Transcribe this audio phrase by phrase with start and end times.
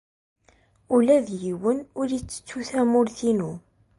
[0.95, 3.51] Ula d yiwen ur ittettu tamurt-inu.